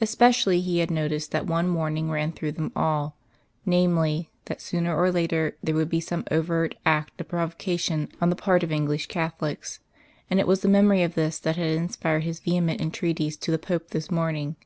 [0.00, 3.18] Especially he had noticed that one warning ran through them all,
[3.66, 8.36] namely, that sooner or later there would be some overt act of provocation on the
[8.36, 9.78] part of English Catholics;
[10.30, 13.58] and it was the memory of this that had inspired his vehement entreaties to the
[13.58, 14.56] Pope this morning.